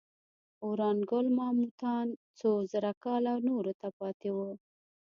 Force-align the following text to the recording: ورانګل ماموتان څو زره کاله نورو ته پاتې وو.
ورانګل 0.69 1.25
ماموتان 1.37 2.07
څو 2.39 2.51
زره 2.71 2.91
کاله 3.03 3.33
نورو 3.47 3.73
ته 3.79 3.87
پاتې 3.99 4.29
وو. 4.37 4.51